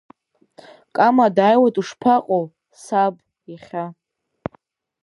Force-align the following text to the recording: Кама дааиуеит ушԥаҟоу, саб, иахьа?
Кама 0.95 1.25
дааиуеит 1.35 1.75
ушԥаҟоу, 1.81 2.45
саб, 2.83 3.15
иахьа? 3.51 3.85